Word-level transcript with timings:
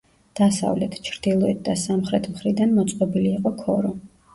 დასავლეთ, 0.37 0.97
ჩრდილოეთ 1.11 1.61
და 1.69 1.77
სამხრეთ 1.85 2.29
მხრიდან 2.35 2.77
მოწყობილი 2.83 3.41
იყო 3.41 3.59
ქორო. 3.67 3.99